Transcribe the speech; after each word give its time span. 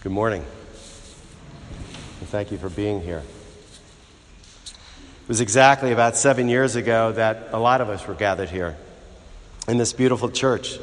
Good 0.00 0.12
morning. 0.12 0.44
And 2.20 2.28
thank 2.28 2.52
you 2.52 2.58
for 2.58 2.68
being 2.68 3.00
here. 3.00 3.24
It 4.64 5.26
was 5.26 5.40
exactly 5.40 5.90
about 5.90 6.14
seven 6.14 6.48
years 6.48 6.76
ago 6.76 7.10
that 7.12 7.48
a 7.50 7.58
lot 7.58 7.80
of 7.80 7.88
us 7.88 8.06
were 8.06 8.14
gathered 8.14 8.48
here 8.48 8.76
in 9.66 9.76
this 9.76 9.92
beautiful 9.92 10.30
church 10.30 10.78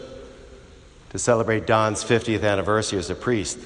to 1.11 1.17
celebrate 1.17 1.65
Don's 1.65 2.03
50th 2.03 2.43
anniversary 2.43 2.99
as 2.99 3.09
a 3.09 3.15
priest. 3.15 3.57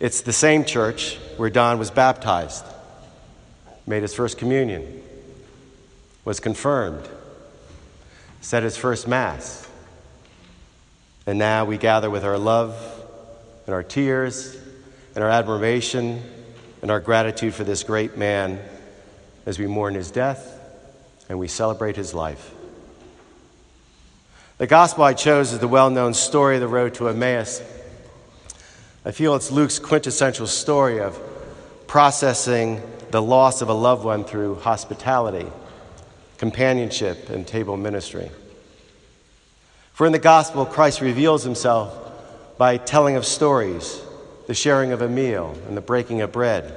It's 0.00 0.20
the 0.20 0.34
same 0.34 0.66
church 0.66 1.16
where 1.38 1.48
Don 1.48 1.78
was 1.78 1.90
baptized, 1.90 2.66
made 3.86 4.02
his 4.02 4.12
first 4.12 4.36
communion, 4.36 5.02
was 6.26 6.40
confirmed, 6.40 7.08
said 8.42 8.64
his 8.64 8.76
first 8.76 9.08
Mass, 9.08 9.66
and 11.26 11.38
now 11.38 11.64
we 11.64 11.78
gather 11.78 12.10
with 12.10 12.22
our 12.22 12.36
love 12.36 12.95
and 13.66 13.74
our 13.74 13.82
tears 13.82 14.56
and 15.14 15.22
our 15.22 15.30
admiration 15.30 16.22
and 16.82 16.90
our 16.90 17.00
gratitude 17.00 17.54
for 17.54 17.64
this 17.64 17.82
great 17.82 18.16
man 18.16 18.60
as 19.44 19.58
we 19.58 19.66
mourn 19.66 19.94
his 19.94 20.10
death 20.10 20.60
and 21.28 21.38
we 21.38 21.48
celebrate 21.48 21.96
his 21.96 22.14
life. 22.14 22.52
The 24.58 24.66
gospel 24.66 25.04
I 25.04 25.12
chose 25.12 25.52
is 25.52 25.58
the 25.58 25.68
well 25.68 25.90
known 25.90 26.14
story 26.14 26.54
of 26.54 26.60
the 26.60 26.68
road 26.68 26.94
to 26.94 27.08
Emmaus. 27.08 27.60
I 29.04 29.10
feel 29.10 29.34
it's 29.34 29.50
Luke's 29.50 29.78
quintessential 29.78 30.46
story 30.46 31.00
of 31.00 31.18
processing 31.86 32.82
the 33.10 33.22
loss 33.22 33.62
of 33.62 33.68
a 33.68 33.74
loved 33.74 34.04
one 34.04 34.24
through 34.24 34.56
hospitality, 34.56 35.46
companionship, 36.38 37.28
and 37.30 37.46
table 37.46 37.76
ministry. 37.76 38.30
For 39.92 40.06
in 40.06 40.12
the 40.12 40.18
gospel, 40.18 40.66
Christ 40.66 41.00
reveals 41.00 41.44
himself 41.44 42.05
by 42.58 42.78
telling 42.78 43.16
of 43.16 43.26
stories, 43.26 44.00
the 44.46 44.54
sharing 44.54 44.92
of 44.92 45.02
a 45.02 45.08
meal, 45.08 45.56
and 45.68 45.76
the 45.76 45.80
breaking 45.80 46.20
of 46.22 46.32
bread. 46.32 46.74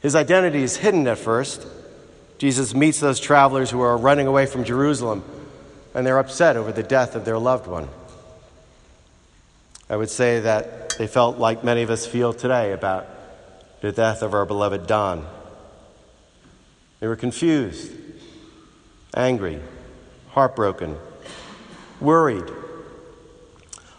His 0.00 0.14
identity 0.14 0.62
is 0.62 0.76
hidden 0.76 1.06
at 1.06 1.18
first. 1.18 1.66
Jesus 2.36 2.74
meets 2.74 3.00
those 3.00 3.20
travelers 3.20 3.70
who 3.70 3.80
are 3.80 3.96
running 3.96 4.26
away 4.26 4.44
from 4.46 4.64
Jerusalem, 4.64 5.24
and 5.94 6.06
they're 6.06 6.18
upset 6.18 6.56
over 6.56 6.72
the 6.72 6.82
death 6.82 7.14
of 7.14 7.24
their 7.24 7.38
loved 7.38 7.66
one. 7.66 7.88
I 9.88 9.96
would 9.96 10.10
say 10.10 10.40
that 10.40 10.98
they 10.98 11.06
felt 11.06 11.38
like 11.38 11.64
many 11.64 11.82
of 11.82 11.90
us 11.90 12.06
feel 12.06 12.32
today 12.32 12.72
about 12.72 13.06
the 13.80 13.92
death 13.92 14.22
of 14.22 14.34
our 14.34 14.44
beloved 14.44 14.86
Don. 14.86 15.26
They 17.00 17.06
were 17.06 17.16
confused, 17.16 17.92
angry, 19.14 19.60
heartbroken, 20.30 20.96
worried 22.00 22.50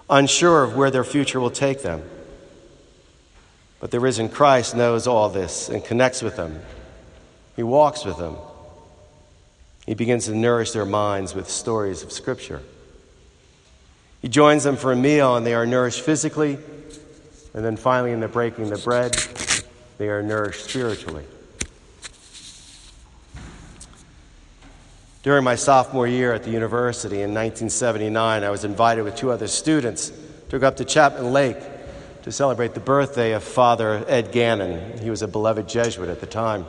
unsure 0.10 0.64
of 0.64 0.76
where 0.76 0.92
their 0.92 1.04
future 1.04 1.40
will 1.40 1.52
take 1.52 1.82
them. 1.82 2.04
But 3.80 3.92
the 3.92 4.00
risen 4.00 4.30
Christ 4.30 4.76
knows 4.76 5.08
all 5.08 5.30
this 5.30 5.70
and 5.70 5.84
connects 5.84 6.22
with 6.22 6.36
them. 6.36 6.60
He 7.56 7.64
walks 7.64 8.06
with 8.06 8.18
them. 8.18 8.36
He 9.86 9.94
begins 9.94 10.26
to 10.26 10.36
nourish 10.36 10.72
their 10.72 10.86
minds 10.86 11.36
with 11.36 11.50
stories 11.50 12.02
of 12.02 12.12
Scripture. 12.12 12.62
He 14.22 14.30
joins 14.30 14.64
them 14.64 14.76
for 14.76 14.92
a 14.92 14.96
meal, 14.96 15.36
and 15.36 15.46
they 15.46 15.54
are 15.54 15.68
nourished 15.68 16.02
physically. 16.02 16.58
And 17.54 17.64
then 17.64 17.78
finally, 17.78 18.12
in 18.12 18.20
the 18.20 18.28
breaking 18.28 18.66
of 18.66 18.70
the 18.72 18.84
bread, 18.84 19.16
they 19.98 20.10
are 20.10 20.24
nourished 20.24 20.70
spiritually. 20.70 21.26
During 25.26 25.44
my 25.44 25.56
sophomore 25.56 26.06
year 26.06 26.34
at 26.34 26.44
the 26.44 26.52
university 26.52 27.16
in 27.16 27.34
1979, 27.34 28.44
I 28.44 28.50
was 28.52 28.64
invited 28.64 29.02
with 29.02 29.16
two 29.16 29.32
other 29.32 29.48
students 29.48 30.12
to 30.50 30.60
go 30.60 30.68
up 30.68 30.76
to 30.76 30.86
Chapman 30.86 31.34
Lake 31.34 31.58
to 32.22 32.32
celebrate 32.32 32.76
the 32.76 32.80
birthday 32.80 33.32
of 33.32 33.44
Father 33.44 34.06
Ed 34.08 34.32
Gannon. 34.32 35.00
He 35.00 35.10
was 35.10 35.24
a 35.24 35.28
beloved 35.28 35.68
Jesuit 35.68 36.10
at 36.10 36.22
the 36.22 36.28
time. 36.28 36.68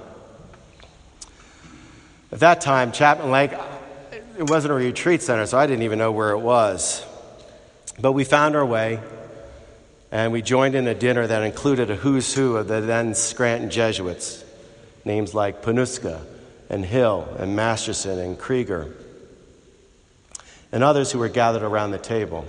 At 2.32 2.41
that 2.41 2.62
time, 2.62 2.92
Chapman 2.92 3.31
Lake, 3.31 3.53
it 4.38 4.48
wasn't 4.48 4.72
a 4.72 4.76
retreat 4.76 5.20
center, 5.20 5.44
so 5.44 5.58
I 5.58 5.66
didn't 5.66 5.82
even 5.82 5.98
know 5.98 6.12
where 6.12 6.31
it 6.31 6.41
was. 6.41 7.04
But 8.00 8.12
we 8.12 8.25
found 8.25 8.56
our 8.56 8.64
way, 8.64 9.00
and 10.10 10.32
we 10.32 10.41
joined 10.41 10.75
in 10.75 10.88
a 10.88 10.94
dinner 10.94 11.26
that 11.26 11.42
included 11.42 11.91
a 11.91 11.97
who's 11.97 12.32
who 12.32 12.56
of 12.56 12.69
the 12.69 12.81
then 12.81 13.14
Scranton 13.14 13.69
Jesuits, 13.69 14.42
names 15.04 15.34
like 15.34 15.60
Panuska, 15.60 16.25
and 16.69 16.84
Hill 16.84 17.28
and 17.38 17.54
Masterson 17.54 18.19
and 18.19 18.38
Krieger, 18.38 18.93
and 20.72 20.82
others 20.82 21.12
who 21.12 21.19
were 21.19 21.28
gathered 21.28 21.62
around 21.62 21.91
the 21.93 21.99
table. 21.99 22.44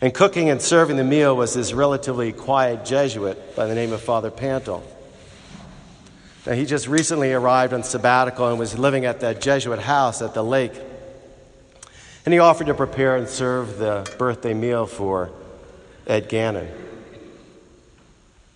And 0.00 0.12
cooking 0.12 0.50
and 0.50 0.60
serving 0.60 0.96
the 0.96 1.04
meal 1.04 1.34
was 1.36 1.54
this 1.54 1.72
relatively 1.72 2.32
quiet 2.32 2.84
Jesuit 2.84 3.56
by 3.56 3.66
the 3.66 3.74
name 3.74 3.92
of 3.92 4.02
Father 4.02 4.30
Pantle. 4.30 4.84
Now, 6.46 6.52
he 6.52 6.64
just 6.64 6.86
recently 6.86 7.32
arrived 7.32 7.72
on 7.72 7.82
sabbatical 7.82 8.48
and 8.48 8.58
was 8.58 8.78
living 8.78 9.04
at 9.04 9.20
that 9.20 9.40
Jesuit 9.40 9.80
house 9.80 10.22
at 10.22 10.34
the 10.34 10.44
lake. 10.44 10.74
And 12.24 12.32
he 12.32 12.38
offered 12.38 12.66
to 12.68 12.74
prepare 12.74 13.16
and 13.16 13.28
serve 13.28 13.78
the 13.78 14.08
birthday 14.18 14.54
meal 14.54 14.86
for 14.86 15.30
Ed 16.06 16.28
Gannon. 16.28 16.68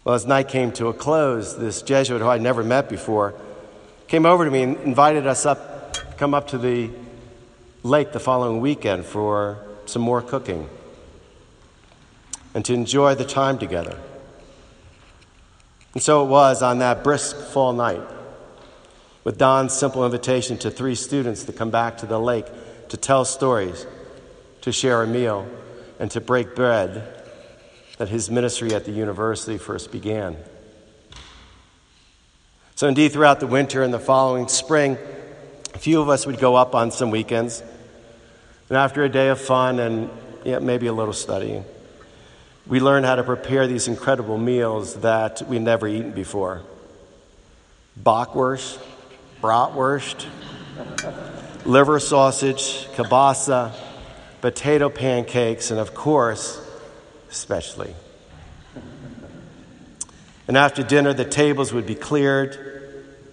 Well, 0.05 0.15
as 0.15 0.27
night 0.27 0.49
came 0.49 0.73
to 0.73 0.89
a 0.89 0.93
close, 0.95 1.57
this 1.57 1.83
Jesuit 1.83 2.21
who 2.21 2.29
I'd 2.29 2.43
never 2.43 2.63
met 2.63 2.89
before 2.89 3.35
came 4.11 4.27
over 4.27 4.45
to 4.45 4.51
me 4.51 4.63
and 4.65 4.77
invited 4.79 5.25
us 5.25 5.47
up, 5.47 6.19
come 6.19 6.35
up 6.35 6.49
to 6.49 6.59
the 6.59 6.91
lake 7.85 8.11
the 8.11 8.19
following 8.19 8.61
weekend 8.61 9.05
for 9.05 9.65
some 9.87 10.03
more 10.03 10.21
cooking 10.21 10.69
and 12.53 12.65
to 12.65 12.75
enjoy 12.75 13.15
the 13.15 13.25
time 13.25 13.57
together. 13.57 13.97
And 15.95 16.03
so 16.03 16.25
it 16.25 16.29
was 16.29 16.61
on 16.61 16.81
that 16.81 17.05
brisk 17.05 17.37
fall 17.37 17.73
night, 17.73 18.03
with 19.23 19.39
Don's 19.39 19.73
simple 19.73 20.05
invitation 20.05 20.59
to 20.59 20.73
three 20.73 20.97
students 20.97 21.45
to 21.45 21.53
come 21.53 21.71
back 21.71 21.99
to 21.99 22.07
the 22.07 22.19
lake 22.19 22.47
to 22.89 22.97
tell 22.97 23.25
stories, 23.25 23.87
to 24.63 24.73
share 24.73 25.05
a 25.05 25.07
meal, 25.07 25.49
and 26.01 26.11
to 26.11 26.21
break 26.21 26.57
bread, 26.57 27.25
that 27.99 28.09
his 28.09 28.29
ministry 28.29 28.75
at 28.75 28.85
the 28.85 28.93
university 28.93 29.57
first 29.57 29.93
began. 29.93 30.37
So, 32.81 32.89
indeed, 32.89 33.13
throughout 33.13 33.41
the 33.41 33.47
winter 33.47 33.83
and 33.83 33.93
the 33.93 33.99
following 33.99 34.49
spring, 34.49 34.97
a 35.75 35.79
few 35.79 36.01
of 36.01 36.09
us 36.09 36.27
would 36.27 36.39
go 36.39 36.57
up 36.57 36.75
on 36.75 36.91
some 36.91 37.11
weekends. 37.11 37.63
And 38.71 38.79
after 38.79 39.05
a 39.05 39.09
day 39.11 39.29
of 39.29 39.39
fun 39.39 39.79
and 39.79 40.09
yeah, 40.45 40.61
maybe 40.61 40.87
a 40.87 40.93
little 40.95 41.13
studying, 41.13 41.67
we 42.67 42.81
learned 42.81 43.05
how 43.05 43.17
to 43.17 43.23
prepare 43.23 43.67
these 43.67 43.87
incredible 43.87 44.39
meals 44.39 44.95
that 45.03 45.43
we'd 45.43 45.61
never 45.61 45.87
eaten 45.89 46.13
before 46.13 46.63
bockwurst, 48.03 48.81
bratwurst, 49.43 50.25
liver 51.67 52.01
sausage, 52.01 52.87
kielbasa, 52.95 53.75
potato 54.41 54.89
pancakes, 54.89 55.71
and 55.71 55.79
of 55.79 55.95
course, 55.95 56.59
especially. 57.31 57.95
And 60.49 60.57
after 60.57 60.83
dinner, 60.83 61.13
the 61.13 61.27
tables 61.27 61.75
would 61.75 61.87
be 61.87 61.95
cleared 61.95 62.70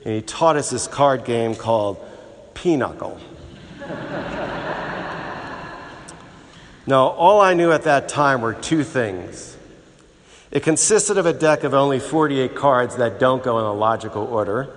and 0.08 0.16
he 0.16 0.22
taught 0.22 0.56
us 0.56 0.70
this 0.70 0.88
card 0.88 1.26
game 1.26 1.54
called 1.54 2.00
Pinochle. 2.54 3.20
now, 6.88 7.08
all 7.08 7.42
I 7.42 7.54
knew 7.54 7.74
at 7.74 7.84
that 7.84 8.08
time 8.08 8.40
were 8.40 8.54
two 8.54 8.86
things. 8.86 9.58
It 10.50 10.64
consisted 10.64 11.18
of 11.18 11.26
a 11.26 11.34
deck 11.34 11.66
of 11.66 11.74
only 11.74 12.00
48 12.00 12.56
cards 12.56 12.96
that 12.96 13.20
don't 13.20 13.44
go 13.44 13.60
in 13.60 13.66
a 13.66 13.74
logical 13.74 14.24
order. 14.24 14.74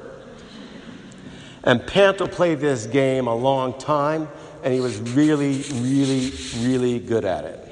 And 1.63 1.87
Pantle 1.87 2.27
played 2.27 2.59
this 2.59 2.87
game 2.87 3.29
a 3.29 3.35
long 3.37 3.79
time, 3.79 4.27
and 4.65 4.75
he 4.75 4.81
was 4.81 4.99
really, 4.99 5.63
really, 5.75 6.33
really 6.59 6.99
good 6.99 7.25
at 7.25 7.45
it. 7.45 7.67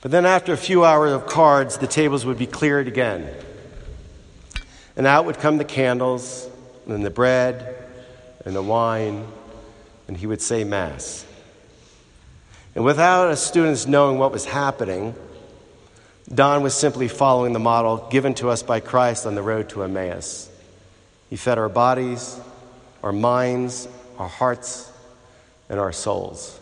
But 0.00 0.10
then, 0.10 0.24
after 0.24 0.54
a 0.54 0.56
few 0.56 0.86
hours 0.86 1.12
of 1.12 1.26
cards, 1.26 1.76
the 1.76 1.86
tables 1.86 2.24
would 2.24 2.38
be 2.38 2.46
cleared 2.46 2.88
again. 2.88 3.28
And 4.96 5.06
out 5.06 5.24
would 5.26 5.38
come 5.38 5.58
the 5.58 5.64
candles, 5.64 6.48
and 6.86 7.04
the 7.04 7.10
bread, 7.10 7.76
and 8.44 8.54
the 8.54 8.62
wine, 8.62 9.26
and 10.06 10.16
he 10.16 10.26
would 10.26 10.42
say 10.42 10.64
Mass. 10.64 11.24
And 12.74 12.84
without 12.84 13.28
us 13.28 13.44
students 13.44 13.86
knowing 13.86 14.18
what 14.18 14.32
was 14.32 14.44
happening, 14.44 15.14
Don 16.32 16.62
was 16.62 16.74
simply 16.74 17.08
following 17.08 17.52
the 17.52 17.58
model 17.58 18.08
given 18.10 18.34
to 18.34 18.48
us 18.50 18.62
by 18.62 18.80
Christ 18.80 19.26
on 19.26 19.34
the 19.34 19.42
road 19.42 19.68
to 19.70 19.82
Emmaus. 19.82 20.50
He 21.30 21.36
fed 21.36 21.58
our 21.58 21.68
bodies, 21.68 22.38
our 23.02 23.12
minds, 23.12 23.88
our 24.18 24.28
hearts, 24.28 24.90
and 25.68 25.78
our 25.78 25.92
souls. 25.92 26.58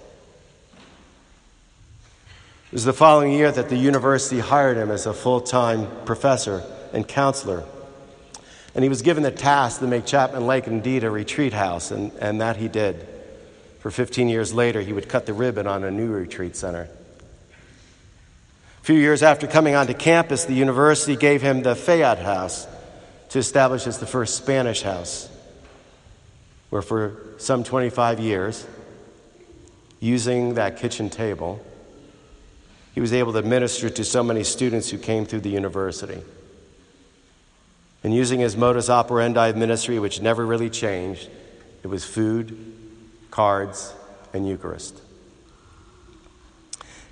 It 2.66 2.76
was 2.76 2.84
the 2.84 2.92
following 2.92 3.32
year 3.32 3.52
that 3.52 3.68
the 3.68 3.76
university 3.76 4.40
hired 4.40 4.78
him 4.78 4.90
as 4.90 5.06
a 5.06 5.12
full 5.12 5.40
time 5.40 5.86
professor 6.04 6.62
and 6.92 7.06
counselor 7.06 7.64
and 8.74 8.82
he 8.82 8.88
was 8.88 9.02
given 9.02 9.22
the 9.22 9.30
task 9.30 9.80
to 9.80 9.86
make 9.86 10.06
Chapman 10.06 10.46
Lake 10.46 10.66
indeed 10.66 11.04
a 11.04 11.10
retreat 11.10 11.52
house, 11.52 11.90
and, 11.90 12.12
and 12.20 12.40
that 12.40 12.56
he 12.56 12.68
did. 12.68 13.06
For 13.80 13.90
15 13.90 14.28
years 14.28 14.54
later, 14.54 14.80
he 14.80 14.92
would 14.92 15.08
cut 15.08 15.26
the 15.26 15.32
ribbon 15.32 15.66
on 15.66 15.84
a 15.84 15.90
new 15.90 16.10
retreat 16.12 16.56
center. 16.56 16.88
A 18.80 18.84
few 18.84 18.96
years 18.96 19.22
after 19.22 19.46
coming 19.46 19.74
onto 19.74 19.94
campus, 19.94 20.44
the 20.44 20.54
university 20.54 21.16
gave 21.16 21.42
him 21.42 21.62
the 21.62 21.74
Fayette 21.74 22.18
House 22.18 22.66
to 23.30 23.38
establish 23.38 23.86
as 23.86 23.98
the 23.98 24.06
first 24.06 24.36
Spanish 24.36 24.82
house, 24.82 25.28
where 26.70 26.82
for 26.82 27.16
some 27.38 27.64
25 27.64 28.20
years, 28.20 28.66
using 30.00 30.54
that 30.54 30.78
kitchen 30.78 31.10
table, 31.10 31.64
he 32.94 33.00
was 33.00 33.12
able 33.12 33.32
to 33.32 33.42
minister 33.42 33.88
to 33.88 34.04
so 34.04 34.22
many 34.22 34.42
students 34.44 34.90
who 34.90 34.98
came 34.98 35.24
through 35.24 35.40
the 35.40 35.50
university. 35.50 36.20
And 38.04 38.14
using 38.14 38.40
his 38.40 38.56
modus 38.56 38.90
operandi 38.90 39.48
of 39.48 39.56
ministry, 39.56 39.98
which 39.98 40.20
never 40.20 40.44
really 40.44 40.70
changed, 40.70 41.28
it 41.82 41.86
was 41.86 42.04
food, 42.04 42.56
cards, 43.30 43.92
and 44.32 44.48
Eucharist. 44.48 45.00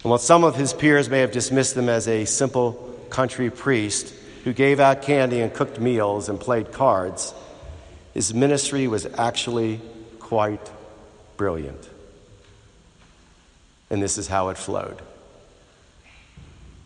And 0.03 0.11
while 0.11 0.19
some 0.19 0.45
of 0.45 0.57
his 0.57 0.73
peers 0.73 1.09
may 1.09 1.21
have 1.21 1.33
dismissed 1.33 1.77
him 1.77 1.89
as 1.89 2.09
a 2.09 2.25
simple 2.25 2.99
country 3.11 3.51
priest 3.51 4.15
who 4.45 4.53
gave 4.53 4.81
out 4.81 5.03
candy 5.03 5.41
and 5.41 5.53
cooked 5.53 5.79
meals 5.79 6.29
and 6.29 6.41
played 6.41 6.73
cards, 6.73 7.35
his 8.15 8.33
ministry 8.33 8.87
was 8.89 9.07
actually 9.19 9.81
quite 10.19 10.71
brilliant. 11.37 11.89
And 13.91 14.03
this 14.03 14.19
is 14.19 14.27
how 14.27 14.49
it 14.49 14.57
flowed. 14.57 15.03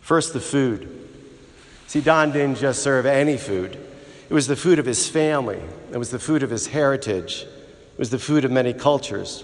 First, 0.01 0.33
the 0.33 0.39
food. 0.39 1.07
See, 1.87 2.01
Don 2.01 2.31
didn't 2.31 2.57
just 2.57 2.83
serve 2.83 3.05
any 3.05 3.37
food, 3.37 3.77
it 4.29 4.33
was 4.33 4.47
the 4.47 4.55
food 4.55 4.79
of 4.79 4.85
his 4.85 5.07
family, 5.07 5.61
it 5.91 5.97
was 5.97 6.11
the 6.11 6.19
food 6.19 6.43
of 6.43 6.49
his 6.49 6.67
heritage, 6.67 7.43
it 7.43 7.99
was 7.99 8.09
the 8.09 8.19
food 8.19 8.45
of 8.45 8.51
many 8.51 8.73
cultures. 8.73 9.43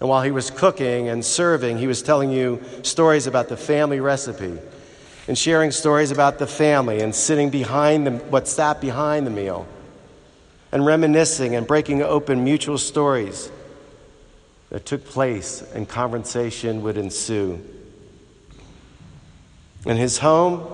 And 0.00 0.08
while 0.08 0.22
he 0.22 0.32
was 0.32 0.50
cooking 0.50 1.08
and 1.08 1.24
serving, 1.24 1.78
he 1.78 1.86
was 1.86 2.02
telling 2.02 2.30
you 2.30 2.62
stories 2.82 3.26
about 3.26 3.48
the 3.48 3.56
family 3.56 4.00
recipe 4.00 4.58
and 5.28 5.38
sharing 5.38 5.70
stories 5.70 6.10
about 6.10 6.38
the 6.38 6.46
family 6.46 7.00
and 7.00 7.14
sitting 7.14 7.48
behind 7.48 8.06
the, 8.06 8.10
what 8.10 8.46
sat 8.46 8.80
behind 8.80 9.26
the 9.26 9.30
meal 9.30 9.66
and 10.72 10.84
reminiscing 10.84 11.54
and 11.54 11.66
breaking 11.66 12.02
open 12.02 12.44
mutual 12.44 12.76
stories 12.76 13.50
that 14.70 14.84
took 14.84 15.04
place 15.06 15.62
and 15.74 15.88
conversation 15.88 16.82
would 16.82 16.96
ensue. 16.96 17.64
In 19.86 19.96
his 19.96 20.18
home 20.18 20.66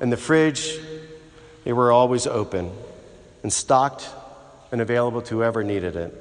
and 0.00 0.12
the 0.12 0.16
fridge, 0.16 0.78
they 1.64 1.72
were 1.72 1.92
always 1.92 2.26
open 2.26 2.72
and 3.42 3.52
stocked 3.52 4.08
and 4.70 4.80
available 4.80 5.22
to 5.22 5.36
whoever 5.36 5.62
needed 5.62 5.96
it. 5.96 6.18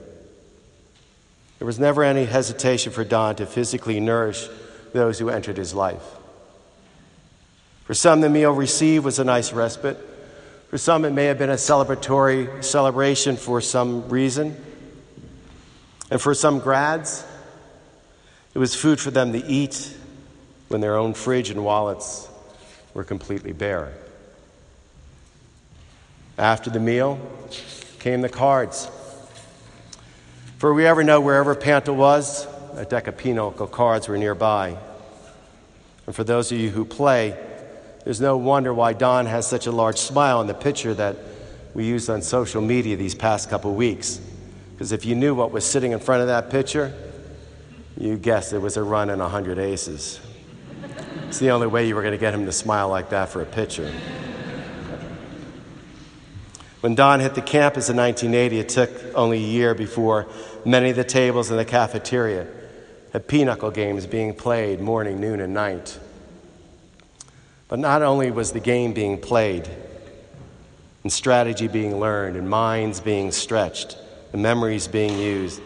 There 1.60 1.66
was 1.66 1.80
never 1.80 2.04
any 2.04 2.26
hesitation 2.26 2.92
for 2.92 3.04
Don 3.04 3.36
to 3.36 3.46
physically 3.46 4.00
nourish 4.00 4.48
those 4.94 5.20
who 5.20 5.30
entered 5.30 5.58
his 5.58 5.74
life. 5.74 6.04
For 7.86 7.94
some, 7.94 8.22
the 8.22 8.30
meal 8.30 8.52
received 8.52 9.06
was 9.06 9.20
a 9.20 9.24
nice 9.24 9.54
respite. 9.54 9.98
For 10.70 10.78
some, 10.78 11.06
it 11.06 11.12
may 11.12 11.26
have 11.26 11.38
been 11.38 11.50
a 11.50 11.56
celebratory 11.56 12.64
celebration 12.64 13.38
for 13.38 13.62
some 13.62 14.10
reason. 14.10 14.56
And 16.10 16.22
for 16.22 16.34
some 16.34 16.60
grads, 16.60 17.26
it 18.54 18.60
was 18.60 18.76
food 18.76 19.00
for 19.00 19.12
them 19.12 19.32
to 19.34 19.46
eat 19.46 19.96
when 20.68 20.82
their 20.82 20.96
own 20.96 21.14
fridge 21.14 21.50
and 21.50 21.64
wallets 21.64 22.28
were 22.94 23.04
completely 23.04 23.54
bare. 23.54 23.94
After 26.42 26.72
the 26.72 26.80
meal 26.80 27.20
came 28.00 28.22
the 28.22 28.30
cards. 28.30 28.90
For 30.58 30.74
we 30.74 30.88
ever 30.88 31.04
know 31.04 31.22
wherever 31.22 31.54
Pantle 31.54 31.96
was, 31.96 32.48
a 32.74 32.84
deck 32.84 33.06
of 33.06 33.16
pinochle 33.16 33.68
cards 33.68 34.08
were 34.08 34.18
nearby. 34.18 34.76
And 36.08 36.16
for 36.16 36.24
those 36.24 36.52
of 36.52 36.58
you 36.58 36.72
who 36.72 36.84
play, 36.84 37.38
there's 38.06 38.20
no 38.20 38.38
wonder 38.38 38.74
why 38.74 38.94
Don 38.94 39.28
has 39.28 39.48
such 39.48 39.68
a 39.68 39.72
large 39.72 40.00
smile 40.00 40.42
in 40.42 40.48
the 40.48 40.56
picture 40.56 40.96
that 40.96 41.16
we 41.76 41.86
used 41.86 42.10
on 42.10 42.24
social 42.24 42.64
media 42.64 42.98
these 42.98 43.14
past 43.14 43.52
couple 43.52 43.76
weeks. 43.76 44.20
Because 44.72 44.92
if 44.92 45.06
you 45.06 45.14
knew 45.14 45.36
what 45.36 45.52
was 45.52 45.64
sitting 45.64 45.92
in 45.92 46.00
front 46.00 46.22
of 46.22 46.28
that 46.28 46.50
picture, 46.50 46.92
you 48.00 48.18
guessed 48.18 48.52
it 48.52 48.58
was 48.58 48.78
a 48.78 48.84
run 48.84 49.12
in 49.12 49.20
100 49.20 49.60
aces. 49.60 50.20
It's 51.28 51.38
the 51.38 51.52
only 51.52 51.68
way 51.68 51.88
you 51.88 51.94
were 51.94 52.02
going 52.02 52.14
to 52.14 52.18
get 52.18 52.34
him 52.34 52.48
to 52.48 52.52
smile 52.52 52.90
like 52.90 53.12
that 53.12 53.30
for 53.30 53.44
a 53.44 53.46
picture. 53.46 53.94
When 56.82 56.96
Don 56.96 57.20
hit 57.20 57.36
the 57.36 57.42
campus 57.42 57.90
in 57.90 57.98
1980, 57.98 58.60
it 58.60 58.70
took 58.70 59.16
only 59.16 59.38
a 59.38 59.48
year 59.48 59.74
before 59.74 60.28
many 60.66 60.90
of 60.90 60.96
the 60.96 61.04
tables 61.04 61.50
in 61.50 61.58
the 61.58 61.66
cafeteria 61.66 62.48
had 63.14 63.28
pinochle 63.28 63.72
games 63.72 64.06
being 64.06 64.34
played 64.34 64.80
morning, 64.80 65.20
noon, 65.20 65.40
and 65.40 65.54
night. 65.54 66.00
But 67.68 67.80
not 67.80 68.02
only 68.02 68.32
was 68.32 68.52
the 68.52 68.60
game 68.60 68.94
being 68.94 69.20
played, 69.20 69.70
and 71.04 71.12
strategy 71.12 71.68
being 71.68 72.00
learned, 72.00 72.36
and 72.36 72.50
minds 72.50 73.00
being 73.00 73.32
stretched, 73.32 73.98
and 74.34 74.42
memories 74.42 74.88
being 74.88 75.18
used, 75.18 75.62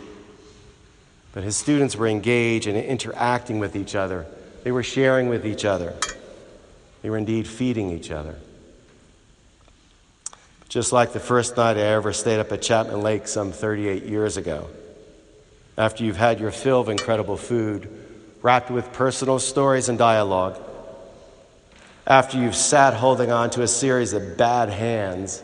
but 1.34 1.44
his 1.44 1.56
students 1.56 1.96
were 1.96 2.08
engaged 2.08 2.68
and 2.68 2.78
interacting 2.78 3.60
with 3.60 3.76
each 3.76 3.96
other 3.96 4.26
they 4.66 4.72
were 4.72 4.84
sharing 4.84 5.30
with 5.30 5.46
each 5.46 5.64
other. 5.64 5.94
They 7.04 7.12
were 7.12 7.20
indeed 7.20 7.48
feeding 7.48 7.92
each 7.92 8.10
other. 8.10 8.36
Just 10.76 10.92
like 10.92 11.14
the 11.14 11.22
first 11.22 11.56
night 11.56 11.78
I 11.78 11.84
ever 11.84 12.12
stayed 12.12 12.38
up 12.38 12.52
at 12.52 12.62
Chapman 12.62 13.02
Lake 13.02 13.30
some 13.30 13.54
38 13.54 14.04
years 14.04 14.36
ago. 14.36 14.68
After 15.78 16.04
you've 16.04 16.18
had 16.18 16.42
your 16.42 16.52
fill 16.52 16.82
of 16.82 16.90
incredible 16.90 17.38
food, 17.38 17.88
wrapped 18.42 18.70
with 18.70 18.92
personal 18.92 19.40
stories 19.40 19.88
and 19.88 19.98
dialogue, 19.98 20.62
after 22.06 22.38
you've 22.38 22.58
sat 22.58 22.94
holding 22.94 23.32
on 23.32 23.52
to 23.52 23.62
a 23.62 23.70
series 23.70 24.12
of 24.12 24.36
bad 24.36 24.68
hands 24.68 25.42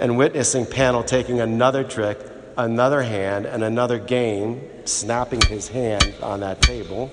and 0.00 0.18
witnessing 0.18 0.66
Pantle 0.66 1.04
taking 1.04 1.38
another 1.38 1.84
trick, 1.84 2.18
another 2.58 3.04
hand, 3.04 3.46
and 3.46 3.62
another 3.62 4.00
game, 4.00 4.60
snapping 4.84 5.42
his 5.42 5.68
hand 5.68 6.12
on 6.20 6.40
that 6.40 6.60
table. 6.60 7.12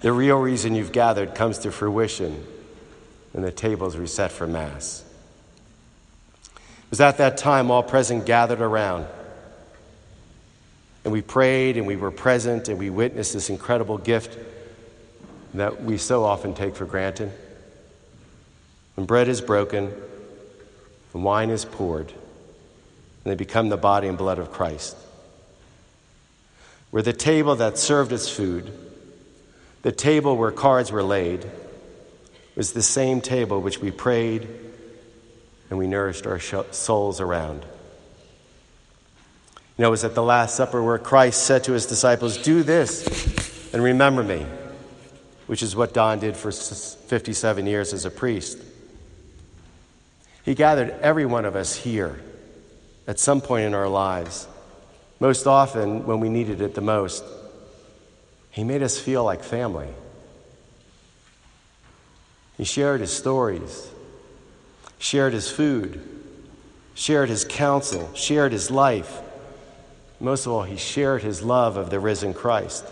The 0.00 0.12
real 0.12 0.36
reason 0.36 0.74
you've 0.74 0.92
gathered 0.92 1.34
comes 1.34 1.56
to 1.60 1.72
fruition 1.72 2.44
when 3.36 3.44
the 3.44 3.52
tables 3.52 3.98
were 3.98 4.06
set 4.06 4.32
for 4.32 4.46
Mass. 4.46 5.04
It 6.46 6.88
was 6.88 7.02
at 7.02 7.18
that 7.18 7.36
time 7.36 7.70
all 7.70 7.82
present 7.82 8.24
gathered 8.24 8.62
around. 8.62 9.06
And 11.04 11.12
we 11.12 11.20
prayed 11.20 11.76
and 11.76 11.86
we 11.86 11.96
were 11.96 12.10
present 12.10 12.70
and 12.70 12.78
we 12.78 12.88
witnessed 12.88 13.34
this 13.34 13.50
incredible 13.50 13.98
gift 13.98 14.38
that 15.52 15.84
we 15.84 15.98
so 15.98 16.24
often 16.24 16.54
take 16.54 16.76
for 16.76 16.86
granted. 16.86 17.30
When 18.94 19.04
bread 19.04 19.28
is 19.28 19.42
broken, 19.42 19.92
and 21.12 21.22
wine 21.22 21.50
is 21.50 21.66
poured, 21.66 22.08
and 22.08 23.24
they 23.24 23.34
become 23.34 23.68
the 23.68 23.76
body 23.76 24.08
and 24.08 24.16
blood 24.16 24.38
of 24.38 24.50
Christ. 24.50 24.96
Where 26.90 27.02
the 27.02 27.12
table 27.12 27.54
that 27.56 27.76
served 27.76 28.12
as 28.12 28.30
food 28.30 28.72
the 29.82 29.92
table 29.92 30.38
where 30.38 30.50
cards 30.50 30.90
were 30.90 31.02
laid 31.02 31.44
was 32.56 32.72
the 32.72 32.82
same 32.82 33.20
table 33.20 33.60
which 33.60 33.80
we 33.80 33.90
prayed 33.90 34.48
and 35.68 35.78
we 35.78 35.86
nourished 35.86 36.26
our 36.26 36.40
souls 36.40 37.20
around. 37.20 37.64
You 39.76 39.82
know, 39.82 39.88
it 39.88 39.90
was 39.90 40.04
at 40.04 40.14
the 40.14 40.22
Last 40.22 40.56
Supper 40.56 40.82
where 40.82 40.98
Christ 40.98 41.42
said 41.42 41.64
to 41.64 41.72
his 41.72 41.84
disciples, 41.84 42.38
Do 42.38 42.62
this 42.62 43.72
and 43.74 43.82
remember 43.82 44.24
me, 44.24 44.46
which 45.46 45.62
is 45.62 45.76
what 45.76 45.92
Don 45.92 46.18
did 46.18 46.34
for 46.34 46.50
57 46.50 47.66
years 47.66 47.92
as 47.92 48.06
a 48.06 48.10
priest. 48.10 48.58
He 50.44 50.54
gathered 50.54 50.90
every 51.02 51.26
one 51.26 51.44
of 51.44 51.56
us 51.56 51.74
here 51.74 52.20
at 53.06 53.18
some 53.18 53.40
point 53.40 53.66
in 53.66 53.74
our 53.74 53.88
lives, 53.88 54.48
most 55.20 55.46
often 55.46 56.06
when 56.06 56.20
we 56.20 56.30
needed 56.30 56.60
it 56.62 56.74
the 56.74 56.80
most. 56.80 57.22
He 58.50 58.64
made 58.64 58.82
us 58.82 58.98
feel 58.98 59.24
like 59.24 59.42
family. 59.42 59.88
He 62.56 62.64
shared 62.64 63.00
his 63.00 63.12
stories, 63.12 63.90
shared 64.98 65.32
his 65.32 65.50
food, 65.50 66.00
shared 66.94 67.28
his 67.28 67.44
counsel, 67.44 68.12
shared 68.14 68.52
his 68.52 68.70
life. 68.70 69.20
Most 70.18 70.46
of 70.46 70.52
all, 70.52 70.62
he 70.62 70.76
shared 70.76 71.22
his 71.22 71.42
love 71.42 71.76
of 71.76 71.90
the 71.90 72.00
risen 72.00 72.32
Christ. 72.32 72.86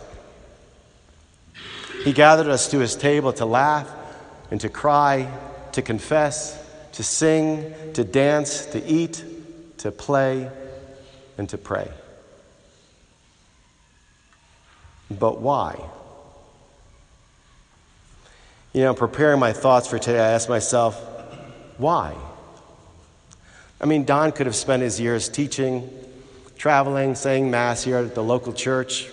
He 2.03 2.13
gathered 2.13 2.49
us 2.49 2.71
to 2.71 2.81
his 2.81 2.95
table 2.95 3.33
to 3.35 3.47
laugh 3.47 3.91
and 4.51 4.61
to 4.61 4.69
cry, 4.69 5.33
to 5.73 5.81
confess, 5.81 6.63
to 6.93 7.03
sing, 7.03 7.73
to 7.95 8.05
dance, 8.05 8.67
to 8.67 8.85
eat, 8.85 9.25
to 9.79 9.91
play, 9.91 10.51
and 11.39 11.49
to 11.49 11.57
pray. 11.57 11.91
But 15.11 15.41
why? 15.41 15.83
You 18.75 18.81
know, 18.81 18.93
preparing 18.93 19.39
my 19.39 19.53
thoughts 19.53 19.87
for 19.87 20.01
today, 20.01 20.19
I 20.19 20.33
asked 20.33 20.49
myself, 20.49 21.01
why? 21.79 22.13
I 23.81 23.87
mean, 23.87 24.05
Don 24.05 24.33
could 24.33 24.47
have 24.47 24.57
spent 24.57 24.83
his 24.83 25.01
years 25.01 25.29
teaching, 25.29 25.89
traveling, 26.59 27.15
saying 27.15 27.53
Mass 27.53 27.85
here 27.85 27.99
at 27.99 28.17
the 28.17 28.23
local 28.23 28.53
church. 28.53 29.09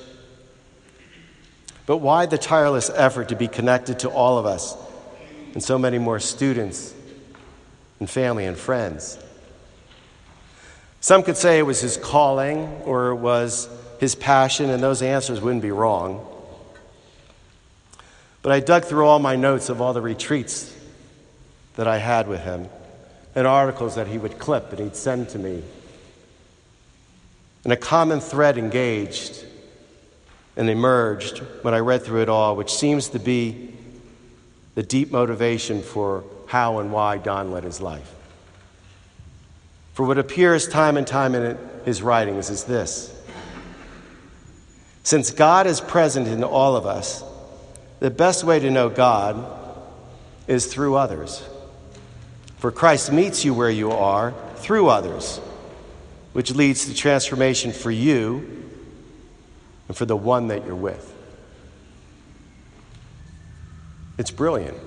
But 1.86 1.98
why 1.98 2.25
the 2.25 2.39
tireless 2.39 2.89
effort 2.89 3.30
to 3.30 3.36
be 3.36 3.48
connected 3.48 4.00
to 4.00 4.10
all 4.10 4.39
of 4.39 4.48
us 4.48 4.75
and 5.53 5.62
so 5.62 5.77
many 5.77 6.00
more 6.00 6.20
students 6.20 6.96
and 8.00 8.10
family 8.10 8.48
and 8.48 8.58
friends? 8.58 9.20
Some 11.01 11.22
could 11.22 11.38
say 11.38 11.60
it 11.60 11.68
was 11.68 11.82
his 11.82 11.98
calling 11.98 12.65
or 12.86 13.10
it 13.10 13.18
was 13.18 13.70
his 14.00 14.15
passion, 14.15 14.72
and 14.72 14.82
those 14.82 15.03
answers 15.03 15.39
wouldn't 15.39 15.62
be 15.62 15.72
wrong. 15.72 16.27
But 18.41 18.51
I 18.51 18.60
dug 18.60 18.86
through 18.86 19.05
all 19.05 19.19
my 19.19 19.36
notes 19.36 19.69
of 19.69 19.81
all 19.81 19.93
the 19.93 20.01
retreats 20.01 20.75
that 21.75 21.88
I 21.88 21.98
had 21.98 22.27
with 22.27 22.41
him 22.41 22.67
and 23.36 23.48
articles 23.48 23.95
that 23.95 24.07
he 24.07 24.17
would 24.17 24.39
clip 24.39 24.71
and 24.71 24.79
he'd 24.79 24.95
send 24.95 25.29
to 25.29 25.39
me. 25.39 25.63
And 27.63 27.71
a 27.71 27.77
common 27.77 28.19
thread 28.19 28.57
engaged 28.57 29.45
and 30.57 30.69
emerged 30.69 31.39
when 31.62 31.74
I 31.74 31.79
read 31.79 32.03
through 32.03 32.21
it 32.21 32.29
all, 32.29 32.55
which 32.55 32.74
seems 32.74 33.10
to 33.10 33.19
be 33.19 33.74
the 34.75 34.83
deep 34.83 35.12
motivation 35.12 35.81
for 35.81 36.24
how 36.48 36.79
and 36.79 36.91
why 36.91 37.17
Don 37.17 37.51
led 37.51 37.63
his 37.63 37.79
life. 37.79 38.13
For 39.93 40.05
what 40.05 40.17
appears 40.17 40.67
time 40.67 40.98
and 40.98 41.05
time 41.05 41.36
in 41.36 41.57
his 41.86 42.01
writings 42.01 42.50
is 42.50 42.63
this 42.63 43.13
Since 45.03 45.31
God 45.31 45.67
is 45.67 45.79
present 45.79 46.27
in 46.27 46.43
all 46.43 46.75
of 46.75 46.86
us, 46.86 47.24
the 48.01 48.10
best 48.10 48.43
way 48.43 48.60
to 48.60 48.72
know 48.72 48.89
God 48.89 49.46
is 50.48 50.65
through 50.65 50.96
others. 50.96 51.48
For 52.58 52.72
Christ 52.72 53.12
meets 53.12 53.46
you 53.46 53.53
where 53.53 53.70
you 53.70 53.91
are 53.91 54.34
through 54.55 54.89
others, 54.89 55.38
which 56.34 56.53
leads 56.53 56.88
to 56.88 56.96
transformation 56.96 57.72
for 57.72 57.91
you 57.91 58.67
and 59.88 59.96
for 59.96 60.05
the 60.05 60.15
one 60.15 60.48
that 60.48 60.65
you're 60.65 60.75
with. 60.75 61.13
It's 64.17 64.31
brilliant. 64.31 64.77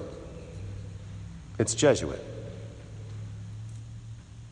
It's 1.57 1.75
Jesuit. 1.77 2.23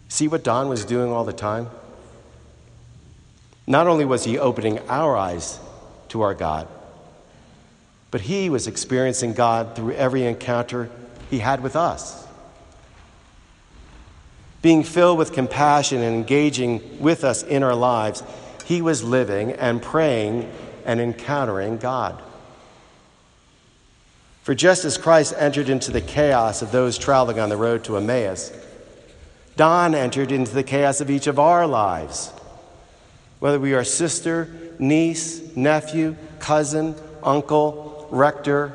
See 0.09 0.29
what 0.29 0.45
Don 0.45 0.69
was 0.69 0.85
doing 0.85 1.11
all 1.11 1.25
the 1.25 1.33
time? 1.33 1.69
Not 3.67 3.89
only 3.89 4.05
was 4.05 4.23
he 4.23 4.39
opening 4.39 4.79
our 4.89 5.17
eyes 5.17 5.59
to 6.11 6.23
our 6.23 6.35
God, 6.35 6.69
but 8.13 8.21
he 8.21 8.51
was 8.51 8.67
experiencing 8.67 9.33
God 9.33 9.75
through 9.75 9.95
every 9.95 10.25
encounter 10.25 10.91
he 11.31 11.39
had 11.39 11.63
with 11.63 11.75
us. 11.75 12.25
Being 14.61 14.85
filled 14.85 15.19
with 15.19 15.33
compassion 15.33 16.03
and 16.03 16.15
engaging 16.15 17.01
with 17.01 17.25
us 17.25 17.43
in 17.43 17.63
our 17.63 17.75
lives, 17.75 18.23
he 18.67 18.83
was 18.83 19.03
living 19.03 19.53
and 19.53 19.83
praying 19.83 20.53
and 20.85 21.01
encountering 21.01 21.79
God. 21.79 22.23
For 24.43 24.55
just 24.55 24.85
as 24.85 24.99
Christ 24.99 25.33
entered 25.39 25.71
into 25.71 25.91
the 25.91 26.03
chaos 26.03 26.61
of 26.61 26.71
those 26.71 26.99
traveling 26.99 27.41
on 27.41 27.49
the 27.49 27.57
road 27.57 27.83
to 27.85 27.97
Emmaus, 27.97 28.53
Don 29.57 29.95
entered 29.95 30.33
into 30.33 30.53
the 30.53 30.63
chaos 30.63 31.01
of 31.01 31.11
each 31.11 31.27
of 31.27 31.39
our 31.39 31.67
lives. 31.67 32.31
Whether 33.39 33.59
we 33.59 33.73
are 33.73 33.85
sister, 33.85 34.51
niece, 34.79 35.57
nephew, 35.57 36.17
cousin, 36.41 36.95
uncle, 37.23 37.92
rector, 38.13 38.69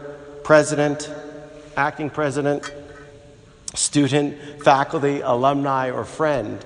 president, 0.43 1.09
acting 1.77 2.09
president, 2.09 2.69
student, 3.75 4.63
faculty, 4.63 5.21
alumni, 5.21 5.91
or 5.91 6.03
friend. 6.03 6.65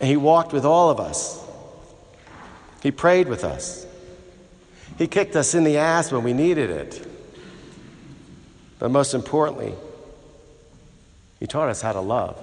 And 0.00 0.08
he 0.08 0.16
walked 0.16 0.52
with 0.52 0.64
all 0.64 0.90
of 0.90 1.00
us. 1.00 1.44
He 2.82 2.92
prayed 2.92 3.28
with 3.28 3.44
us. 3.44 3.84
He 4.96 5.08
kicked 5.08 5.34
us 5.34 5.54
in 5.54 5.64
the 5.64 5.78
ass 5.78 6.12
when 6.12 6.22
we 6.22 6.32
needed 6.32 6.70
it. 6.70 7.06
But 8.78 8.90
most 8.90 9.12
importantly, 9.12 9.74
he 11.40 11.46
taught 11.46 11.68
us 11.68 11.82
how 11.82 11.92
to 11.92 12.00
love. 12.00 12.38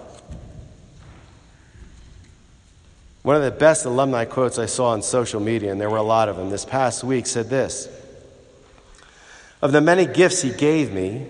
One 3.22 3.36
of 3.36 3.44
the 3.44 3.52
best 3.52 3.86
alumni 3.86 4.26
quotes 4.26 4.60
I 4.60 4.66
saw 4.66 4.90
on 4.90 5.02
social 5.02 5.40
media, 5.40 5.72
and 5.72 5.80
there 5.80 5.90
were 5.90 5.98
a 5.98 6.04
lot 6.04 6.28
of 6.28 6.36
them 6.36 6.50
this 6.50 6.66
past 6.66 7.04
week, 7.04 7.26
said 7.26 7.50
this 7.50 7.88
Of 9.62 9.72
the 9.72 9.82
many 9.82 10.06
gifts 10.06 10.42
he 10.42 10.52
gave 10.52 10.92
me, 10.92 11.28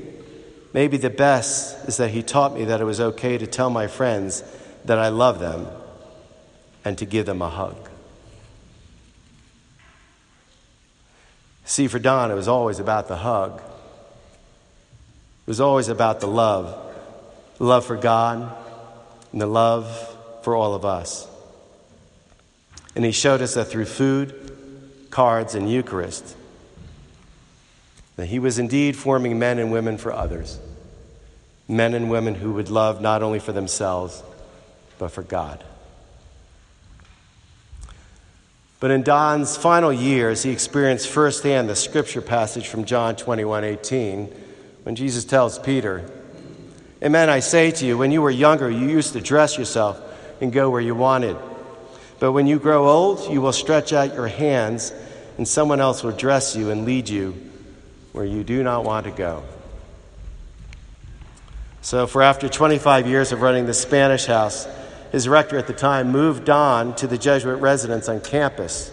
maybe 0.74 0.98
the 0.98 1.10
best 1.10 1.88
is 1.88 1.98
that 1.98 2.12
he 2.12 2.24
taught 2.24 2.54
me 2.54 2.66
that 2.66 2.80
it 2.80 2.86
was 2.86 3.00
okay 3.00 3.38
to 3.38 3.46
tell 3.46 3.70
my 3.70 3.88
friends 3.88 4.44
that 4.86 4.98
I 4.98 5.10
love 5.10 5.40
them 5.40 5.68
and 6.86 6.98
to 6.98 7.06
give 7.06 7.26
them 7.26 7.42
a 7.42 7.50
hug. 7.50 7.90
See, 11.66 11.88
for 11.88 12.00
Don, 12.00 12.32
it 12.32 12.36
was 12.36 12.48
always 12.48 12.80
about 12.80 13.08
the 13.08 13.18
hug. 13.18 13.60
It 13.60 15.48
was 15.48 15.62
always 15.62 15.88
about 15.88 16.20
the 16.20 16.28
love 16.28 16.88
the 17.62 17.68
love 17.68 17.86
for 17.86 17.96
God 17.96 18.58
and 19.32 19.40
the 19.40 19.46
love 19.46 20.18
for 20.42 20.56
all 20.56 20.74
of 20.74 20.84
us. 20.84 21.28
And 22.96 23.06
he 23.06 23.12
showed 23.12 23.40
us 23.44 23.54
that 23.54 23.66
through 23.66 23.86
food, 23.86 24.58
cards, 25.12 25.54
and 25.54 25.72
Eucharist, 25.72 26.36
that 28.16 28.28
he 28.28 28.40
was 28.40 28.60
indeed 28.60 28.96
forming 28.96 29.40
men 29.40 29.60
and 29.60 29.72
women 29.72 29.98
for 29.98 30.12
others. 30.12 30.60
Men 31.68 31.94
and 31.94 32.10
women 32.10 32.36
who 32.36 32.54
would 32.54 32.70
love 32.70 33.02
not 33.02 33.24
only 33.24 33.40
for 33.40 33.52
themselves, 33.52 34.24
but 35.00 35.12
for 35.12 35.24
God. 35.24 35.64
But 38.80 38.92
in 38.92 39.04
Don's 39.04 39.56
final 39.56 39.94
years, 39.94 40.44
he 40.44 40.52
experienced 40.52 41.08
firsthand 41.08 41.70
the 41.70 41.76
scripture 41.76 42.22
passage 42.22 42.68
from 42.68 42.86
John 42.86 43.16
21 43.16 43.64
18, 43.64 44.26
when 44.84 44.96
Jesus 44.96 45.24
tells 45.24 45.60
Peter, 45.60 46.10
Amen, 47.04 47.30
I 47.30 47.40
say 47.40 47.72
to 47.72 47.86
you, 47.86 47.98
when 47.98 48.12
you 48.12 48.22
were 48.22 48.32
younger, 48.32 48.70
you 48.70 48.90
used 48.90 49.14
to 49.14 49.22
dress 49.22 49.58
yourself 49.58 50.00
and 50.42 50.52
go 50.52 50.70
where 50.70 50.82
you 50.82 50.96
wanted. 50.96 51.38
But 52.20 52.34
when 52.34 52.48
you 52.48 52.60
grow 52.60 52.88
old, 52.88 53.32
you 53.32 53.42
will 53.42 53.54
stretch 53.54 53.94
out 53.94 54.14
your 54.14 54.28
hands, 54.28 54.94
and 55.38 55.48
someone 55.48 55.80
else 55.80 56.04
will 56.04 56.12
dress 56.12 56.56
you 56.56 56.70
and 56.70 56.86
lead 56.86 57.10
you 57.10 57.51
where 58.12 58.26
you 58.26 58.44
do 58.44 58.64
not 58.64 58.84
want 58.84 59.06
to 59.06 59.12
go. 59.12 59.44
So, 61.82 62.06
for 62.06 62.22
after 62.22 62.48
25 62.48 63.08
years 63.08 63.32
of 63.32 63.42
running 63.42 63.66
the 63.66 63.74
Spanish 63.74 64.26
house, 64.26 64.68
his 65.12 65.28
rector 65.28 65.58
at 65.58 65.68
the 65.68 65.74
time 65.74 66.12
moved 66.12 66.46
Don 66.46 66.96
to 66.96 67.08
the 67.08 67.18
Jesuit 67.18 67.60
residence 67.60 68.08
on 68.08 68.22
campus 68.22 68.92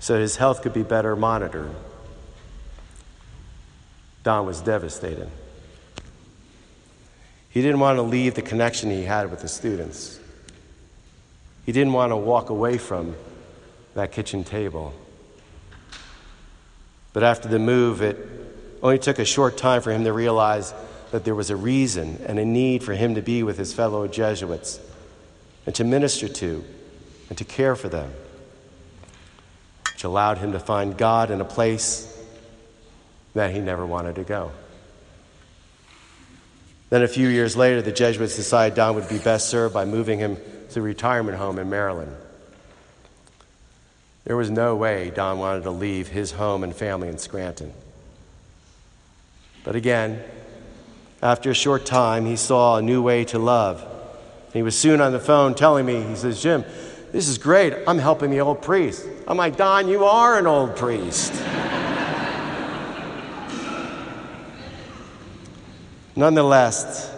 so 0.00 0.18
his 0.18 0.36
health 0.36 0.62
could 0.62 0.72
be 0.72 0.82
better 0.82 1.16
monitored. 1.16 1.74
Don 4.24 4.46
was 4.46 4.60
devastated. 4.60 5.30
He 7.50 7.62
didn't 7.62 7.80
want 7.80 7.96
to 7.96 8.02
leave 8.02 8.34
the 8.34 8.42
connection 8.42 8.90
he 8.90 9.04
had 9.04 9.30
with 9.30 9.40
the 9.40 9.48
students. 9.48 10.20
He 11.64 11.72
didn't 11.72 11.92
want 11.92 12.12
to 12.12 12.16
walk 12.16 12.50
away 12.50 12.78
from 12.78 13.16
that 13.94 14.12
kitchen 14.12 14.44
table. 14.44 14.92
But 17.18 17.24
after 17.24 17.48
the 17.48 17.58
move, 17.58 18.00
it 18.00 18.16
only 18.80 19.00
took 19.00 19.18
a 19.18 19.24
short 19.24 19.56
time 19.56 19.82
for 19.82 19.90
him 19.90 20.04
to 20.04 20.12
realize 20.12 20.72
that 21.10 21.24
there 21.24 21.34
was 21.34 21.50
a 21.50 21.56
reason 21.56 22.22
and 22.24 22.38
a 22.38 22.44
need 22.44 22.84
for 22.84 22.94
him 22.94 23.16
to 23.16 23.22
be 23.22 23.42
with 23.42 23.58
his 23.58 23.74
fellow 23.74 24.06
Jesuits 24.06 24.78
and 25.66 25.74
to 25.74 25.82
minister 25.82 26.28
to 26.28 26.64
and 27.28 27.36
to 27.36 27.44
care 27.44 27.74
for 27.74 27.88
them, 27.88 28.12
which 29.92 30.04
allowed 30.04 30.38
him 30.38 30.52
to 30.52 30.60
find 30.60 30.96
God 30.96 31.32
in 31.32 31.40
a 31.40 31.44
place 31.44 32.06
that 33.34 33.52
he 33.52 33.58
never 33.58 33.84
wanted 33.84 34.14
to 34.14 34.22
go. 34.22 34.52
Then, 36.88 37.02
a 37.02 37.08
few 37.08 37.26
years 37.26 37.56
later, 37.56 37.82
the 37.82 37.90
Jesuits 37.90 38.36
decided 38.36 38.76
Don 38.76 38.94
would 38.94 39.08
be 39.08 39.18
best 39.18 39.48
served 39.48 39.74
by 39.74 39.86
moving 39.86 40.20
him 40.20 40.36
to 40.70 40.78
a 40.78 40.82
retirement 40.82 41.36
home 41.36 41.58
in 41.58 41.68
Maryland. 41.68 42.14
There 44.28 44.36
was 44.36 44.50
no 44.50 44.76
way 44.76 45.10
Don 45.10 45.38
wanted 45.38 45.62
to 45.62 45.70
leave 45.70 46.08
his 46.08 46.32
home 46.32 46.62
and 46.62 46.76
family 46.76 47.08
in 47.08 47.16
Scranton. 47.16 47.72
But 49.64 49.74
again, 49.74 50.22
after 51.22 51.50
a 51.50 51.54
short 51.54 51.86
time, 51.86 52.26
he 52.26 52.36
saw 52.36 52.76
a 52.76 52.82
new 52.82 53.00
way 53.00 53.24
to 53.24 53.38
love. 53.38 53.82
He 54.52 54.62
was 54.62 54.78
soon 54.78 55.00
on 55.00 55.12
the 55.12 55.18
phone 55.18 55.54
telling 55.54 55.86
me, 55.86 56.02
he 56.02 56.14
says, 56.14 56.42
Jim, 56.42 56.66
this 57.10 57.26
is 57.26 57.38
great. 57.38 57.72
I'm 57.86 57.96
helping 57.98 58.30
the 58.30 58.40
old 58.40 58.60
priest. 58.60 59.06
I'm 59.26 59.38
like, 59.38 59.56
Don, 59.56 59.88
you 59.88 60.04
are 60.04 60.38
an 60.38 60.46
old 60.46 60.76
priest. 60.76 61.32
Nonetheless, 66.14 67.10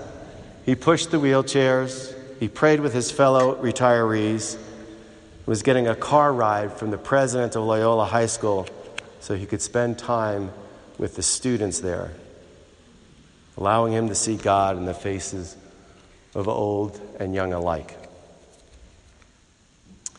he 0.64 0.76
pushed 0.76 1.10
the 1.10 1.18
wheelchairs, 1.18 2.14
he 2.38 2.46
prayed 2.46 2.78
with 2.78 2.94
his 2.94 3.10
fellow 3.10 3.56
retirees, 3.56 4.56
was 5.50 5.64
getting 5.64 5.88
a 5.88 5.96
car 5.96 6.32
ride 6.32 6.72
from 6.72 6.92
the 6.92 6.96
president 6.96 7.56
of 7.56 7.64
Loyola 7.64 8.04
High 8.04 8.26
School 8.26 8.68
so 9.18 9.34
he 9.34 9.46
could 9.46 9.60
spend 9.60 9.98
time 9.98 10.52
with 10.96 11.16
the 11.16 11.24
students 11.24 11.80
there, 11.80 12.12
allowing 13.56 13.92
him 13.92 14.06
to 14.10 14.14
see 14.14 14.36
God 14.36 14.76
in 14.76 14.84
the 14.84 14.94
faces 14.94 15.56
of 16.36 16.46
old 16.46 17.00
and 17.18 17.34
young 17.34 17.52
alike. 17.52 17.96
In 20.04 20.12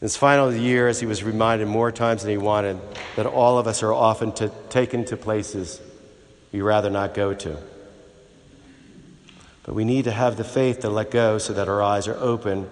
his 0.00 0.16
final 0.16 0.52
years, 0.52 0.98
he 0.98 1.06
was 1.06 1.22
reminded 1.22 1.68
more 1.68 1.92
times 1.92 2.22
than 2.22 2.32
he 2.32 2.36
wanted 2.36 2.76
that 3.14 3.24
all 3.24 3.58
of 3.58 3.68
us 3.68 3.84
are 3.84 3.92
often 3.92 4.32
to, 4.32 4.50
taken 4.68 5.04
to 5.04 5.16
places 5.16 5.80
we 6.50 6.60
rather 6.60 6.90
not 6.90 7.14
go 7.14 7.34
to. 7.34 7.56
But 9.62 9.76
we 9.76 9.84
need 9.84 10.06
to 10.06 10.10
have 10.10 10.36
the 10.36 10.42
faith 10.42 10.80
to 10.80 10.90
let 10.90 11.12
go 11.12 11.38
so 11.38 11.52
that 11.52 11.68
our 11.68 11.80
eyes 11.80 12.08
are 12.08 12.16
open 12.16 12.68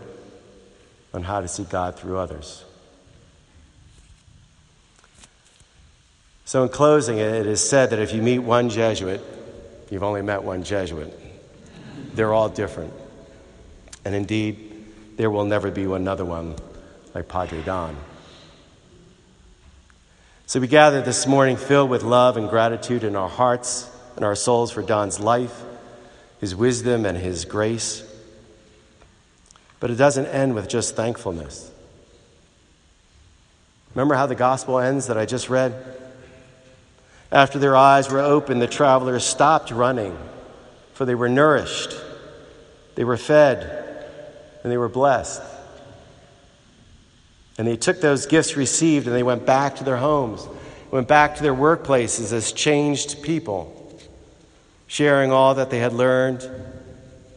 on 1.12 1.22
how 1.22 1.40
to 1.40 1.48
see 1.48 1.64
God 1.64 1.98
through 1.98 2.18
others. 2.18 2.64
So, 6.44 6.64
in 6.64 6.68
closing, 6.68 7.18
it 7.18 7.46
is 7.46 7.66
said 7.66 7.90
that 7.90 8.00
if 8.00 8.12
you 8.12 8.22
meet 8.22 8.40
one 8.40 8.70
Jesuit, 8.70 9.20
you've 9.90 10.02
only 10.02 10.22
met 10.22 10.42
one 10.42 10.64
Jesuit. 10.64 11.16
They're 12.14 12.32
all 12.32 12.48
different. 12.48 12.92
And 14.04 14.14
indeed, 14.14 14.84
there 15.16 15.30
will 15.30 15.44
never 15.44 15.70
be 15.70 15.84
another 15.84 16.24
one 16.24 16.56
like 17.14 17.28
Padre 17.28 17.62
Don. 17.62 17.96
So 20.46 20.58
we 20.58 20.66
gather 20.66 21.00
this 21.00 21.28
morning 21.28 21.56
filled 21.56 21.90
with 21.90 22.02
love 22.02 22.36
and 22.36 22.50
gratitude 22.50 23.04
in 23.04 23.14
our 23.14 23.28
hearts 23.28 23.88
and 24.16 24.24
our 24.24 24.34
souls 24.34 24.72
for 24.72 24.82
Don's 24.82 25.20
life, 25.20 25.62
his 26.40 26.56
wisdom, 26.56 27.06
and 27.06 27.16
his 27.16 27.44
grace. 27.44 28.02
But 29.80 29.90
it 29.90 29.96
doesn't 29.96 30.26
end 30.26 30.54
with 30.54 30.68
just 30.68 30.94
thankfulness. 30.94 31.70
Remember 33.94 34.14
how 34.14 34.26
the 34.26 34.34
gospel 34.34 34.78
ends 34.78 35.08
that 35.08 35.18
I 35.18 35.26
just 35.26 35.48
read? 35.48 35.74
After 37.32 37.58
their 37.58 37.76
eyes 37.76 38.10
were 38.10 38.20
opened, 38.20 38.60
the 38.60 38.66
travelers 38.66 39.24
stopped 39.24 39.70
running, 39.70 40.16
for 40.92 41.04
they 41.04 41.14
were 41.14 41.28
nourished, 41.28 41.94
they 42.94 43.04
were 43.04 43.16
fed, 43.16 43.80
and 44.62 44.70
they 44.70 44.76
were 44.76 44.88
blessed. 44.88 45.42
And 47.56 47.66
they 47.66 47.76
took 47.76 48.00
those 48.00 48.26
gifts 48.26 48.56
received 48.56 49.06
and 49.06 49.14
they 49.14 49.22
went 49.22 49.46
back 49.46 49.76
to 49.76 49.84
their 49.84 49.96
homes, 49.96 50.46
went 50.90 51.08
back 51.08 51.36
to 51.36 51.42
their 51.42 51.54
workplaces 51.54 52.32
as 52.32 52.52
changed 52.52 53.22
people, 53.22 53.98
sharing 54.86 55.30
all 55.30 55.54
that 55.54 55.70
they 55.70 55.78
had 55.78 55.92
learned 55.92 56.48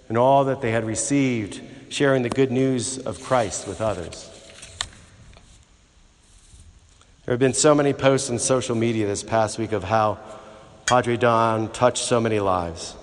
and 0.09 0.17
all 0.17 0.45
that 0.45 0.61
they 0.61 0.71
had 0.71 0.85
received, 0.85 1.61
sharing 1.93 2.23
the 2.23 2.29
good 2.29 2.51
news 2.51 2.97
of 2.97 3.21
Christ 3.21 3.67
with 3.67 3.79
others. 3.79 4.27
There 7.23 7.33
have 7.33 7.39
been 7.39 7.53
so 7.53 7.75
many 7.75 7.93
posts 7.93 8.31
on 8.31 8.39
social 8.39 8.75
media 8.75 9.05
this 9.05 9.21
past 9.21 9.59
week 9.59 9.73
of 9.73 9.83
how 9.83 10.17
Padre 10.87 11.17
Don 11.17 11.71
touched 11.71 12.03
so 12.03 12.19
many 12.19 12.39
lives. 12.39 12.95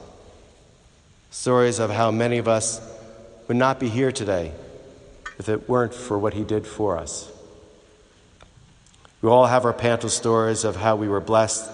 Stories 1.30 1.78
of 1.78 1.90
how 1.90 2.11
many 2.11 2.38
of 2.38 2.49
us 2.49 2.80
would 3.47 3.56
not 3.56 3.78
be 3.78 3.88
here 3.88 4.11
today 4.11 4.50
if 5.38 5.49
it 5.49 5.68
weren't 5.68 5.94
for 5.94 6.18
what 6.18 6.35
he 6.35 6.42
did 6.42 6.66
for 6.66 6.99
us. 6.99 7.30
We 9.23 9.30
all 9.30 9.47
have 9.47 9.64
our 9.66 9.73
Pantle 9.73 10.09
stories 10.09 10.64
of 10.64 10.75
how 10.75 10.97
we 10.97 11.06
were 11.06 11.20
blessed 11.20 11.70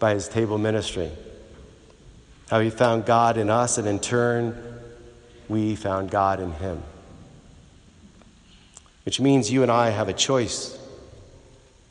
by 0.00 0.14
his 0.14 0.26
table 0.26 0.58
ministry, 0.58 1.12
how 2.50 2.58
he 2.58 2.70
found 2.70 3.06
God 3.06 3.36
in 3.36 3.50
us, 3.50 3.78
and 3.78 3.86
in 3.86 4.00
turn, 4.00 4.79
we 5.50 5.74
found 5.74 6.10
God 6.10 6.38
in 6.38 6.52
him. 6.52 6.80
Which 9.04 9.20
means 9.20 9.50
you 9.50 9.62
and 9.62 9.70
I 9.70 9.90
have 9.90 10.08
a 10.08 10.12
choice 10.12 10.78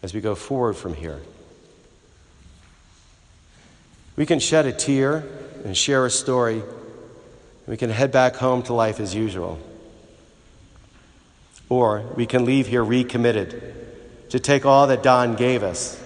as 0.01 0.13
we 0.13 0.21
go 0.21 0.33
forward 0.33 0.77
from 0.77 0.93
here. 0.93 1.19
We 4.15 4.25
can 4.25 4.39
shed 4.39 4.65
a 4.65 4.71
tear 4.71 5.25
and 5.65 5.75
share 5.75 6.05
a 6.05 6.09
story. 6.09 6.63
We 7.67 7.75
can 7.75 7.89
head 7.89 8.13
back 8.13 8.37
home 8.37 8.63
to 8.63 8.73
life 8.73 9.01
as 9.01 9.13
usual. 9.13 9.59
Or 11.67 12.05
we 12.15 12.25
can 12.25 12.45
leave 12.45 12.67
here 12.67 12.83
recommitted 12.83 13.75
to 14.29 14.39
take 14.39 14.65
all 14.65 14.87
that 14.87 15.03
Don 15.03 15.35
gave 15.35 15.63
us 15.63 16.01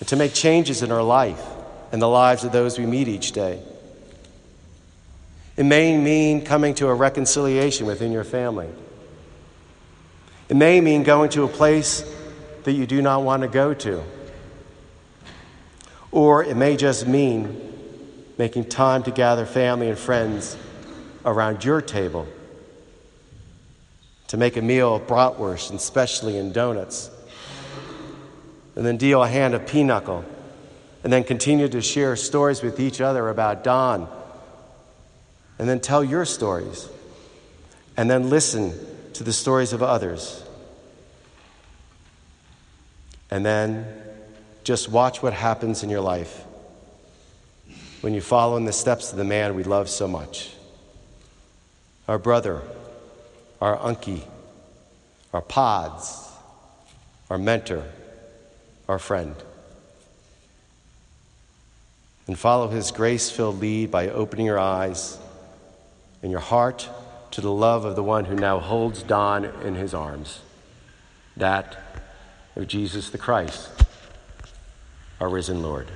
and 0.00 0.08
to 0.08 0.16
make 0.16 0.34
changes 0.34 0.82
in 0.82 0.92
our 0.92 1.02
life 1.02 1.42
and 1.92 2.02
the 2.02 2.08
lives 2.08 2.44
of 2.44 2.52
those 2.52 2.78
we 2.78 2.84
meet 2.84 3.08
each 3.08 3.32
day. 3.32 3.62
It 5.56 5.64
may 5.64 5.96
mean 5.98 6.44
coming 6.44 6.74
to 6.76 6.88
a 6.88 6.94
reconciliation 6.94 7.86
within 7.86 8.10
your 8.12 8.24
family. 8.24 8.68
It 10.48 10.56
may 10.56 10.80
mean 10.80 11.02
going 11.02 11.30
to 11.30 11.44
a 11.44 11.48
place 11.48 12.04
that 12.64 12.72
you 12.72 12.86
do 12.86 13.02
not 13.02 13.22
want 13.22 13.42
to 13.42 13.48
go 13.48 13.74
to. 13.74 14.02
Or 16.10 16.44
it 16.44 16.56
may 16.56 16.76
just 16.76 17.06
mean 17.06 17.72
making 18.38 18.66
time 18.66 19.02
to 19.04 19.10
gather 19.10 19.46
family 19.46 19.88
and 19.88 19.98
friends 19.98 20.56
around 21.24 21.64
your 21.64 21.80
table 21.80 22.26
to 24.28 24.36
make 24.38 24.56
a 24.56 24.62
meal 24.62 24.96
of 24.96 25.06
bratwurst 25.06 25.70
and 25.70 25.78
spaetzle 25.78 26.34
in 26.34 26.52
donuts, 26.52 27.10
and 28.74 28.86
then 28.86 28.96
deal 28.96 29.22
a 29.22 29.28
hand 29.28 29.52
of 29.52 29.66
pinochle, 29.66 30.24
and 31.04 31.12
then 31.12 31.22
continue 31.22 31.68
to 31.68 31.82
share 31.82 32.16
stories 32.16 32.62
with 32.62 32.80
each 32.80 33.02
other 33.02 33.28
about 33.28 33.62
Don, 33.62 34.08
and 35.58 35.68
then 35.68 35.80
tell 35.80 36.02
your 36.02 36.24
stories, 36.24 36.88
and 37.96 38.10
then 38.10 38.30
listen 38.30 38.74
to 39.14 39.24
the 39.24 39.32
stories 39.32 39.72
of 39.72 39.82
others. 39.82 40.42
And 43.30 43.44
then 43.44 43.86
just 44.64 44.88
watch 44.88 45.22
what 45.22 45.32
happens 45.32 45.82
in 45.82 45.90
your 45.90 46.00
life 46.00 46.44
when 48.00 48.14
you 48.14 48.20
follow 48.20 48.56
in 48.56 48.64
the 48.64 48.72
steps 48.72 49.12
of 49.12 49.18
the 49.18 49.24
man 49.24 49.54
we 49.54 49.62
love 49.62 49.88
so 49.88 50.08
much. 50.08 50.50
Our 52.08 52.18
brother, 52.18 52.62
our 53.60 53.76
unkie, 53.78 54.24
our 55.32 55.40
pods, 55.40 56.28
our 57.30 57.38
mentor, 57.38 57.84
our 58.88 58.98
friend. 58.98 59.36
And 62.26 62.38
follow 62.38 62.68
his 62.68 62.90
grace 62.90 63.30
filled 63.30 63.60
lead 63.60 63.90
by 63.90 64.08
opening 64.08 64.46
your 64.46 64.58
eyes 64.58 65.18
and 66.22 66.30
your 66.30 66.40
heart 66.40 66.88
to 67.32 67.40
the 67.40 67.52
love 67.52 67.84
of 67.84 67.96
the 67.96 68.02
one 68.02 68.26
who 68.26 68.36
now 68.36 68.58
holds 68.60 69.02
Don 69.02 69.44
in 69.44 69.74
his 69.74 69.92
arms 69.92 70.40
that 71.36 72.04
of 72.54 72.68
Jesus 72.68 73.10
the 73.10 73.18
Christ, 73.18 73.70
our 75.20 75.28
risen 75.28 75.62
Lord. 75.62 75.88